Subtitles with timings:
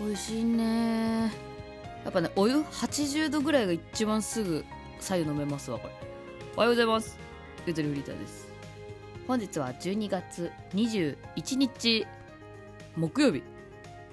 [0.00, 1.30] 美味しいね。
[2.04, 4.64] やっぱねお湯80度ぐらいが一番すぐ
[4.98, 5.94] 左右飲めますわこれ。
[6.56, 7.18] おはようございます。
[7.66, 8.48] ゆとりフリーターです。
[9.28, 12.06] 本日は12月21日
[12.96, 13.42] 木曜日。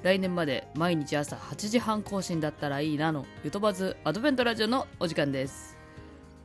[0.03, 5.77] 来年まで毎日朝8時半更新だったらいいなのゆとばずアドベントラジオのお時間です。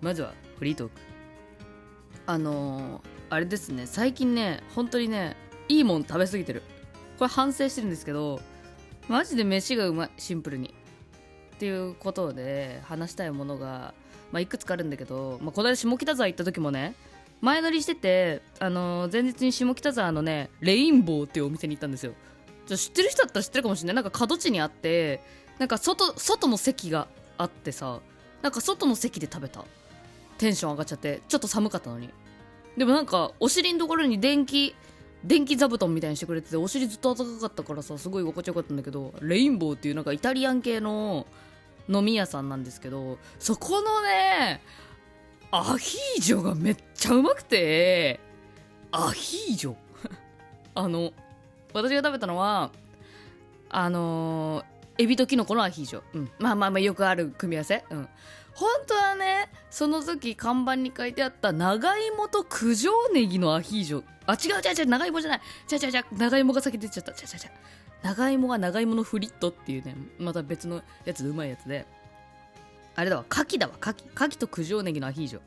[0.01, 0.93] まずはフリートーク。
[2.27, 5.37] あのー、あれですね最近ね本当にね
[5.69, 6.63] いいもん食べ過ぎてる。
[7.19, 8.41] これ反省してるんですけど
[9.09, 10.75] マジで飯がうまいシンプルに。
[11.55, 13.95] っていうことで話したいものが、
[14.33, 16.97] まあ、いくつかあるんだけど、まあ、この間下北沢行った時もね
[17.41, 22.15] 前乗りしてて、あのー前日に下北沢のねレインボーっていうお店に行ったんですよ。
[22.67, 23.95] ちょ知ってる人だったら知ってるかもしれない。
[23.97, 25.21] なんか角地にあって
[25.59, 27.07] なんか外外の席が
[27.39, 28.01] あってさ
[28.43, 29.65] なんか外の席で食べた。
[30.39, 32.11] テンション上がっちゃってちょっと寒かったのに。
[32.77, 34.75] でもなんかお尻のところに電気
[35.25, 41.27] 電気座布団みたいにしてくれててお尻ずっと暖かかったからさすごい心地よかったんだけどレインボーっていうなんかイタリアン系の
[41.89, 44.63] 飲み屋さんなんですけどそこのね
[45.51, 48.21] アヒージョがめっちゃうまくて
[48.91, 49.75] アヒージョ？
[50.75, 51.13] あの
[51.73, 52.71] 私が食べたのは
[53.69, 58.09] あのーエビとキノコのアヒージョ、うん、まあまあまあよくある組み合わせ、うん、
[58.55, 64.03] 本当はねその時看板に書いてあった長芋と九条ネギのアヒージョ。
[64.27, 65.41] あ違う違う違う長芋じゃない。
[65.71, 67.13] 違う違う違う長芋が先出ちゃった。
[67.13, 67.51] 違う違う違う。
[68.03, 71.87] 長芋が長芋のフリットっていうねまた別のやつうまいやつで。
[72.95, 74.05] あれだわ牡蠣だわ牡蠣。
[74.15, 75.41] 牡蠣と九条ネギのアヒージョ。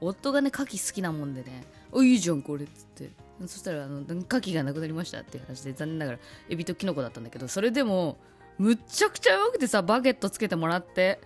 [0.00, 3.10] 夫がね牡蠣好きなもんでね「おいいじゃんこれ」っつって。
[3.42, 8.16] そしたらあの牡蠣がなくなりましたっていう話で残念ながらエビとキノコだったんだけどそれでも
[8.56, 11.20] むっちゃくちゃうまくてさバゲットつけてもらって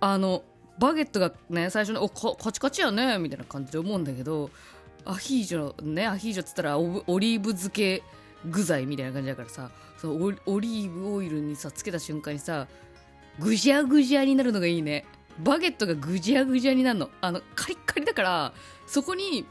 [0.00, 0.42] あの
[0.80, 4.50] バゲットがね最初に「おカカチカチやね」みたいな感じで思うんだけど
[5.04, 8.02] アヒージョねアヒージョっつったらオリーブ漬け
[8.46, 12.66] 具材みたいな感じだからさそのオリオリーブオイルにさつけた瞬間にさ
[13.38, 15.04] ぐじゃぐじゃになるのがいいね。
[15.38, 17.10] バゲットがぐじゃぐじゃになるの。
[17.20, 18.52] あのカリッカリだから
[18.86, 19.46] そこに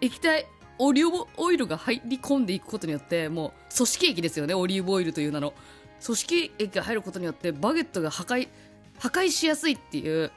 [0.00, 0.46] 液体
[0.78, 5.52] オリーブオイルが入り込んでいくことによってもう組織液ですよねオリーブオイルという名の。
[6.04, 8.48] 組織液が入ることによってバゲットが破壊
[8.98, 10.30] 破壊しやすいっていう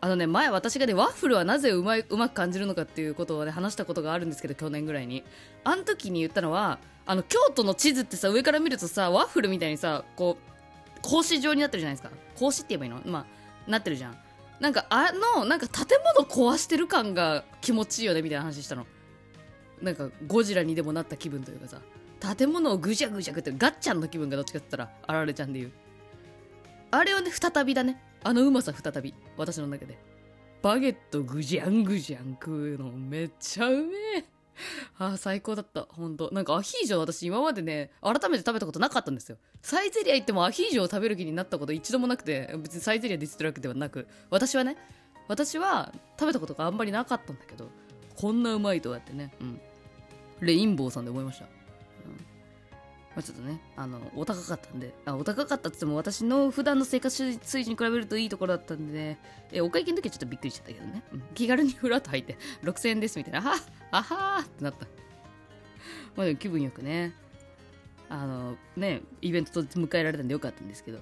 [0.00, 5.24] あのね前私がねワッフルはなぜうまいうまく感じるのかっていうことをね話したことがあるんですけど去年ぐらいに。
[5.64, 12.10] あの時に言ったのはあの京都の地図ってさ上から見るとさワッフルみたいにさこう格子状になってるじゃないですか。
[12.34, 13.00] 格子って言えばいいの？
[13.10, 14.18] まあなってるじゃん。
[14.60, 18.86] なんかあのなんか建物壊してる感が気持ちいいよねみたいな話したの。
[19.82, 21.80] なんかゴジラにでもなった気分というかさ。
[22.36, 25.72] 建物をぐじゃぐじゃぐってガッチャンの気分がどっちかって言ったらあられちゃんで言う。
[26.90, 28.00] あれをね再びだね。
[28.26, 29.96] あのうまさ再び私の中で。
[30.60, 34.24] バゲットぐじゃんぐじゃん食うのめっちゃうめえ。
[34.98, 35.86] あー最高だった。
[35.88, 39.38] ほんとなんかアヒージョ私今までね改めて食べたことなかったんですよ。
[39.62, 44.08] サイゼリア行ってもアヒージョを食べる気になったこと一度もなくて別にサイゼリアで言ってるわけではなく。
[44.28, 44.76] 私はね
[45.28, 47.70] 私は食べたことがあんまりなかったんだけど
[48.16, 49.32] こんなうまいとはってね。
[49.40, 49.60] うん。
[50.40, 51.46] レインボーさんで思いました。
[53.16, 54.92] まあ、ちょっとねあのお高かったんで。
[55.06, 59.18] あお高かったって言っても私の普段の生活水準に比べるといいところだったんでね。
[59.52, 61.22] えお会計の時はちょっとびっくりしちゃったけどね、うん。
[61.34, 63.38] 気軽にフラッと入って 6000円ですみたいな。
[63.38, 63.58] あは
[63.90, 64.86] あはーってなった。
[66.14, 67.14] まあでも気分よくね。
[68.10, 71.00] あのねイベントと迎えられたんでよかったんですけど。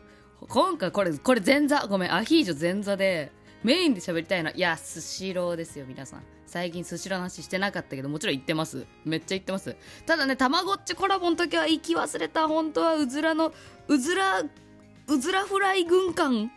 [0.49, 3.33] 今回これこれ前座ごめんアヒージョ前座で
[3.65, 6.23] メインで喋りたいのはいやスシローですよ皆さん。
[6.47, 8.87] 最近スシローの話してなかったけどもちろん言ってます。
[9.07, 9.75] めっちゃ言ってます。
[10.05, 13.55] ただねたまごっちコラボの時は行き忘れた本当はうずらの
[13.89, 14.51] うずらう
[15.19, 16.53] ずらフライ軍艦。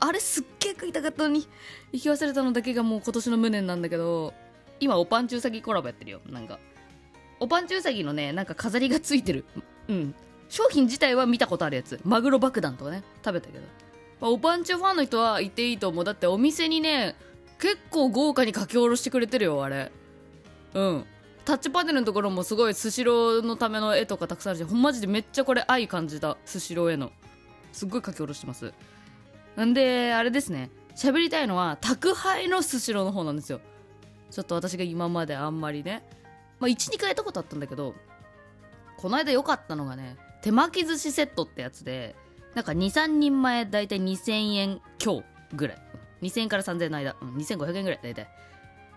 [0.00, 1.46] あれすっげえ食いたかったのに
[1.92, 4.34] 行き忘れたのだけがもう今年の無念なんだけど
[4.80, 6.20] 今おパンチウサギコラボやってるよ。
[6.26, 6.58] なんか
[7.38, 9.44] おパンチウサギのねなんか飾りがついてる。
[9.86, 10.12] うん。
[10.48, 12.00] 商品自体は見たことあるやつ。
[12.02, 13.64] マグロ爆弾とかね食べたけど、
[14.20, 16.04] まあ、おパンチファンの人は行っていいと思う。
[16.04, 17.16] だってお店にね
[17.58, 19.92] 結構豪華に書き下ろしてくれてるよあれ。
[20.74, 21.04] うん。
[21.44, 27.12] タッチパネルのところもすごいスシローのための絵とかたくさんあるしほんまじでめっちゃこれ愛感じたスシローへの。
[27.72, 28.72] すっごい書き下ろしてます。
[29.64, 30.70] んであれですね。
[30.94, 33.60] 喋りたいのは宅配のスシローの方なんですよ。
[34.30, 36.02] ちょっと私が今まであんまりね。
[36.60, 37.94] まあ12回やったことあったんだけど
[38.96, 42.16] この間良かったのがね手巻き寿司セットってやつで
[42.58, 45.22] なんか23人前だいたい2000円強
[45.54, 45.78] ぐらい。
[46.22, 48.28] 2000円から3000円の間、うん、2500円ぐらいだいたい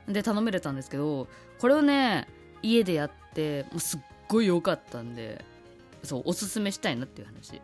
[0.07, 1.27] で頼めれたんですけど
[1.59, 2.27] これをね
[2.63, 5.45] 家でやってもうすっごい良かったんで
[6.01, 7.61] そうおすすめしたいなっていう話。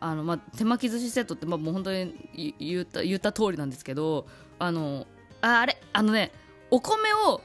[0.00, 4.26] あの、まあ、手巻き寿司セットって、まあ、もう本当に言った言った通りなんですけど
[4.58, 5.06] あの
[5.40, 6.30] ああれあのね
[6.70, 7.40] お米を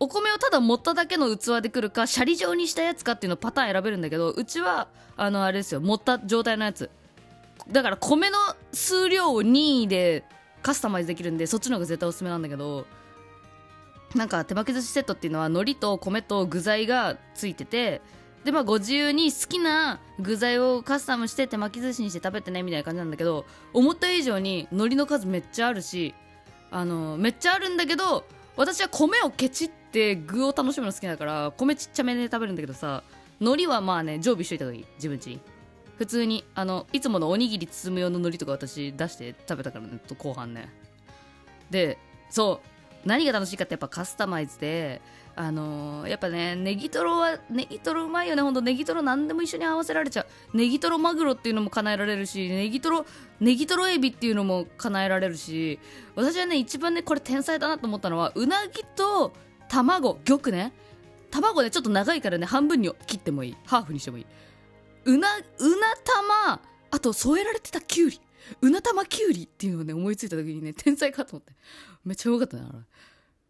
[0.00, 4.88] お米をただ盛っただけの器で来るかシャリ状にしたやつかっていうのパターン選べるんだけどうちは
[5.18, 6.88] あのあれですよ盛った状態のやつ。
[7.70, 8.38] だから米の
[8.72, 10.24] 数量を任意で
[10.62, 12.86] カスタマイズできるんでそっちの方が絶対おすすめなんだけど
[14.14, 18.02] なんか手巻き寿司セットっていうのは海苔と米と具材がついてて
[18.44, 26.14] でまあご自由に好きな具材をカスタムして手巻き寿司にして食べてねみたいな感じなんだけど思った以上に海苔の数めっちゃあるし
[26.70, 28.24] あのめっちゃあるんだけど
[28.56, 33.02] 私は米をケチって具を楽しむの好きだから米ちっちゃめで食べるんだけどさ
[33.40, 35.51] 海苔はまあね常備しといた方がいい自分ちに。
[35.98, 40.68] 普通にあのいつものおにぎり包む用の海苔とか私出して食べたからね後半ね。
[41.70, 41.98] で
[42.30, 45.00] そう何が楽しいかってやっぱカスタマイズで
[45.34, 48.60] あのー、やっぱねネギトロはネギトロうまいよねほんと。
[48.60, 50.22] ネギトロ何でも一緒に合わせられちゃ
[50.52, 50.56] う。
[50.56, 53.06] ネギトロマグロっていうのも叶えられるしネギトロ
[53.40, 55.80] ネギトロエビっていうのも叶えられるし
[56.16, 59.32] 私はね一番ねこれ天才だなと思ったのはうなぎと
[59.68, 60.72] 卵玉ね。
[61.30, 63.56] 卵ねちょっと長いからね半分に切ってもいい。
[63.64, 64.26] ハーフにしてもいい。
[65.04, 65.40] うなう
[65.80, 65.96] な
[66.48, 66.60] 玉
[66.90, 68.20] あと添えられてたきゅうり
[68.60, 71.52] うな玉きゅうりっていうのをね思いついた時にね天才かと思って。
[72.04, 72.64] めっちゃよかったね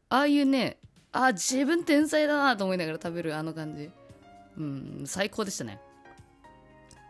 [0.09, 0.79] ああいうね
[1.13, 3.91] あ自分天才だなと思いながら食べるあの感じ。
[4.59, 5.79] うん最高でしたね。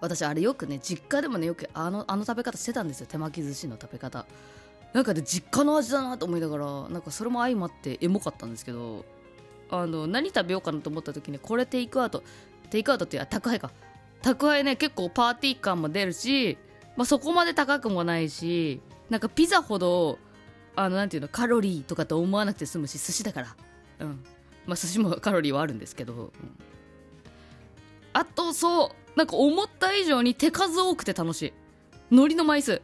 [0.00, 3.06] 私あれよくね実家でもねよくあのあの食べ方してたんですよ。
[3.06, 4.26] 手巻き寿司の食べ方。
[4.92, 9.04] なんか、ね、実家の味だなと思いながらなんかそれも相まってエモかったんですけど
[9.70, 12.22] あの何食べようかなと思った時にこれテイクアウト。
[12.70, 13.70] テイクアウトっていう宅配か。
[14.22, 16.58] 宅配ね結構パーティー感も出るし、
[16.96, 18.80] まあ、そこまで高くもないし
[19.10, 20.18] なんかピザほど
[20.74, 23.56] あのなんていうのカロリーとかと思わなくて済むし寿司だから。
[24.00, 24.24] うん。
[24.66, 26.32] まあ寿司もカロリーはあるんですけど、うん、
[28.12, 31.52] あとそうなんか思った以上に手数多くて楽しい。
[32.10, 32.80] 海苔の枚数。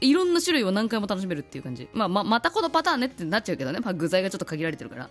[0.00, 1.88] いろんな種類を何回も楽しめるっていう感じ。
[1.92, 5.10] まあままたこのパターンねってなっちゃうけどね、まあ、具材がちょっと限られてるから。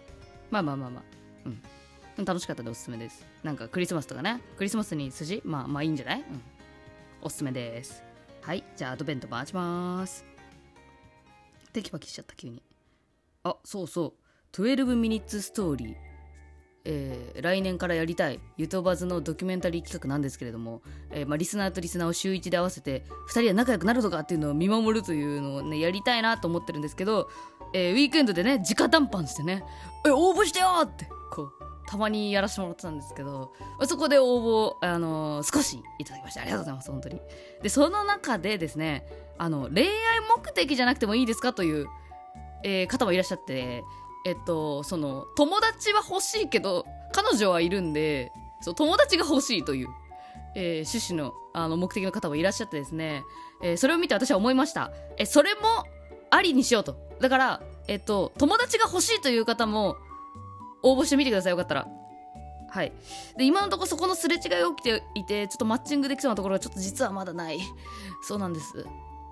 [0.50, 1.04] まあまあまあまあ。
[1.46, 1.62] うん。
[2.26, 3.26] 楽しかったでおすすめです。
[3.44, 4.42] なんかクリスマスとかね。
[4.58, 5.42] クリスマスに寿司？
[5.46, 6.22] まあまあいいんじゃない？
[6.22, 6.42] うん。
[7.22, 8.04] おすすめです。
[8.42, 8.64] はい。
[8.76, 10.26] じゃあアドベント回します。
[11.74, 12.64] テキパキしちゃった急に。
[13.44, 14.16] あそうそ
[14.54, 14.54] う。
[14.54, 15.96] 12ミニッツストーリー、
[16.86, 18.40] えー、来年からやりたい。
[18.58, 20.82] ゆとばずのドキュメンタリー企画なんですけれども、
[21.12, 27.30] えー、まあ、リスナーとリスナーを週1で合わせて2人は仲良くなるとかっていうのを見守るというのをねやりたいなと思ってるんですけど、
[27.74, 29.64] えー、ウィークエンドでね直談判してね。
[30.06, 31.67] え応募してよってこう。
[31.88, 33.54] たまにやらせてもらってたんですけど
[33.86, 37.22] そこで応募、あのー、少しいただきましたありがとうございます本当に
[37.64, 39.06] でその中でですね
[39.38, 39.90] あの恋愛
[40.38, 41.88] 目的じゃなくてもいいですかという、
[42.64, 43.84] えー、方もいらっしゃって
[44.28, 49.88] えっと、その、友達は欲しいけど、彼女はいるんで、そう、友達が欲しいという、
[50.54, 53.24] えー、趣旨の、あの、目的の方もいらっしゃってですね、
[53.64, 54.92] えー、それを見て私は思いました。
[55.18, 55.62] え、それも、
[56.30, 56.98] ありにしようと。
[57.22, 59.96] だから、えっと、友達が欲しいという方も、
[60.84, 61.88] 応募してみてください、よかったら。
[62.70, 62.92] はい。
[63.38, 67.60] で、今のところそこのすれ違い起きていて、ちょっとマッチングできそうなところがちょっと実はまだない。
[68.22, 68.86] そうなんです。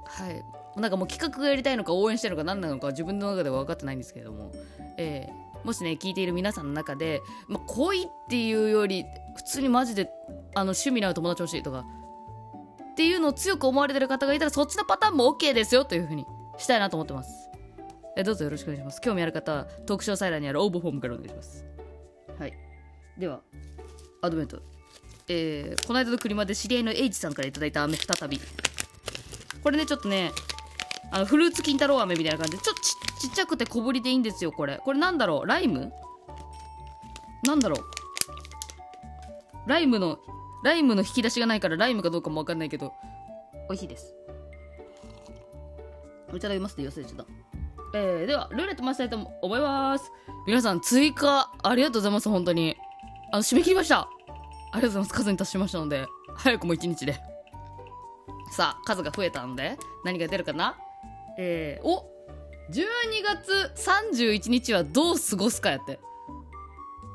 [0.06, 0.44] はい。
[0.76, 4.52] なんかもう企画がやりたいのか応援してるのか何なのか自分の中では分かってないんですけれども、
[4.98, 9.06] えー、もしね聞いている皆さんの中で、まあ、恋っていうより
[9.36, 10.10] 普通にマジで
[10.54, 11.86] あの趣味のある友達欲しいとか
[12.92, 16.26] っていうのを強く思われてる方がいたらそっちのパターンも OK ですよというふうに
[16.58, 17.45] したいなと思ってます
[18.18, 19.02] えどうぞよろしくお願いします。
[19.02, 21.66] 興味ある方はトークショーサイラーにある応募フォームからお願いします。
[22.40, 22.54] はい。
[23.18, 23.42] では
[24.22, 24.62] アドベント。
[25.28, 28.40] えー、この間の車で知り合いの H さんから頂いた飴再び。
[29.64, 30.32] これねちょっとね
[31.12, 32.82] あのフルーツ金太郎飴みたいな感じでちょっと
[33.28, 34.78] ちっちゃくて小ぶりでいいんですよこれ。
[34.78, 35.46] これなんだろう？
[35.46, 35.92] ライム？
[37.44, 39.70] なんだろう？
[39.70, 40.20] ライムの
[40.64, 42.94] ライムの引き出しがないからライムかどうかもわかんないけど
[43.68, 44.16] 美味しいです。
[46.34, 47.26] いただきますって忘れちゃった。
[47.98, 50.12] えー、ではルーレット回したいと思います
[50.46, 52.76] 皆さん追加ありがとうございます本当に
[53.32, 54.10] あの締め切りましたあ
[54.76, 57.14] りがとうございます数に達しましたので早くも1日で
[58.52, 60.78] さあ数が増えたので何が出るかな？
[61.38, 62.06] えー、お
[62.72, 62.84] 12
[63.24, 66.00] 月31日はどう過ごすかやって。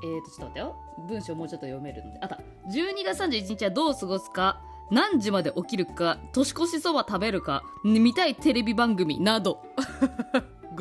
[0.02, 0.76] えーと、ちょっと待ってよ。
[1.08, 2.20] 文章もうちょっと読めるんで。
[2.22, 2.36] あった。
[2.70, 9.62] 12月31日はどう過ごすか、何時まで起きるか、年越しそば食べるか、見たいテレビ番組など。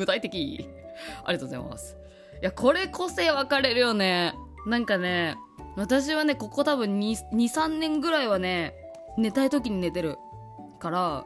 [0.00, 0.68] 具体的。
[1.24, 1.96] ありがとうございます。
[2.40, 4.34] いや、これ個性分かれるよね。
[4.66, 5.36] なんかね、
[5.76, 8.74] 私はね、ここ多分2、2 3年ぐらいはね、
[9.16, 10.16] 寝たい時に寝てる
[10.78, 11.24] から、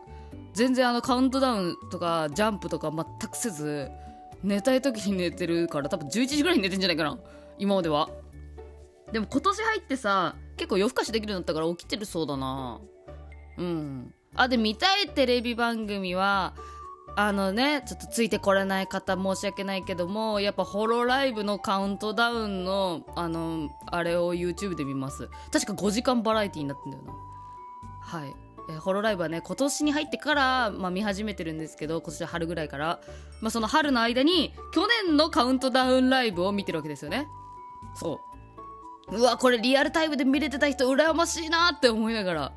[0.54, 3.90] 全然あのカウントダウンとかジャンプとか全くせず
[4.44, 7.18] 寝たい時に寝てるから多分11時ぐらいに寝てんじゃないかな
[7.58, 8.08] 今までは
[9.12, 12.80] でも今年入ってさ結構夜更かしできるようになったから起きてるそうだな
[13.58, 16.54] うんあで見たいテレビ番組は
[17.16, 25.28] あのねちょっとついてこれない方申し訳ないけどもやっぱホロライブのカウントダウンのあのあれを YouTube で見ます。
[25.52, 27.12] 確か5時間バラエティになってんだよな。
[28.00, 28.34] はい。
[28.70, 33.00] えホロライブはね今年に入ってから、まあ、見始めてるんですけど今年春ぐらいから、
[33.42, 37.28] まあ、その春の間に去年のカウントダウンライブを見てるわけですよね。
[37.94, 38.20] そ
[39.10, 39.16] う。
[39.16, 42.52] うわこれリアルタイムで見れてた人羨ましいなって思いながら。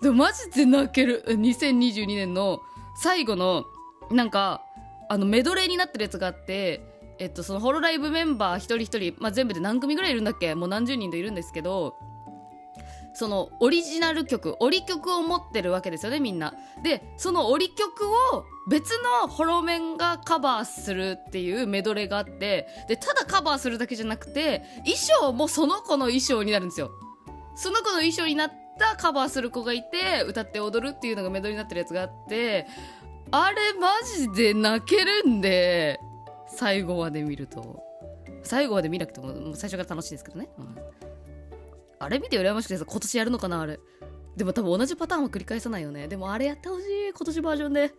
[0.00, 1.24] でもマジで泣ける。
[1.26, 2.62] 2022年の
[2.94, 3.66] 最後の
[4.10, 4.62] なんか
[5.08, 6.82] あのメドレーになってるやつがあって
[7.18, 11.96] えっとそのホロライブメンバー一人一人、まあ、全部で何組ぐらいいるんだっけもう何十人でいるんですけど
[13.18, 16.54] そのオリジナル曲オリ曲を持ってるわけですよねみんな。
[16.84, 18.04] でそのオリ曲
[18.36, 26.92] を別のホロメンがカバーするっていうメドレーがあってでただカバーするだけじゃなくて衣装もその子の衣装になるんですよ。
[27.56, 32.68] その子の衣装になったカバーする子がいて歌って踊るっていうのがメドレーになってるやつがあって
[33.30, 36.00] あれマジで泣けるんで
[36.46, 37.82] 最後まで見ると。
[38.42, 40.76] 最後まで見なくても最初から楽しいですけどね、うん。
[41.98, 43.78] あれ見て羨ましくてさ今年やるのかなあれ。
[44.36, 46.08] でも多分同じパターンは繰り返さないよね。
[46.08, 47.92] でもあれやってほしい今年バージョンで。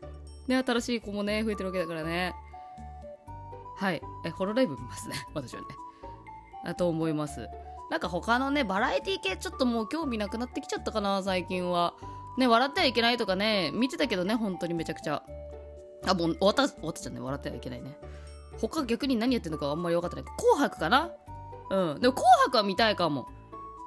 [0.48, 2.34] ね新しい子もね増えてるわけだからね。
[3.78, 4.02] はい。
[4.26, 5.16] えホロライブ見ますね。
[5.36, 5.68] 私はね。
[6.66, 7.48] だと思います。
[7.92, 11.94] なんか他のねバラエティ系ちょっともう興味なくなってきちゃったかな最近は。
[12.40, 15.22] ね笑ってはいけないとかね見てたけどね本当にめちゃくちゃ。
[16.08, 17.98] あもう終わった終わったじゃんね笑ってはいけないね。
[18.60, 20.26] 他逆に何やってんのかあんまり分かってない。
[20.38, 21.12] 紅白かな？
[21.70, 22.00] うん。
[22.00, 23.28] でも紅白は見たいかも。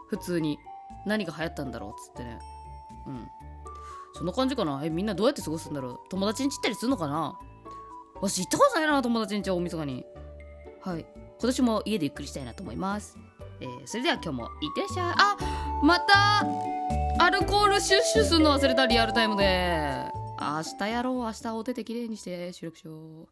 [0.09, 0.59] 普通に。
[1.05, 2.39] 何が流行ったんだろうっつってね。
[3.09, 3.29] うん。
[4.15, 4.81] そんな感じかな？
[4.85, 5.99] えみんなどうやって過ごすんだろう？
[6.11, 7.37] 友達に散ったりするのかな？
[8.21, 10.05] 私行ったことないな友達に大晦日に。
[10.83, 11.01] はい。
[11.01, 13.19] 今年も家でゆっくりしたいなと思います。
[13.61, 15.15] えーそれでは今日もいってらっしゃい。
[15.17, 16.82] あまた！
[17.23, 20.11] アルコールシュッシュすんの忘れたリアルタイムで。
[20.41, 21.15] 明日やろう。
[21.19, 23.29] 明日お手手きれいにして収録しよう。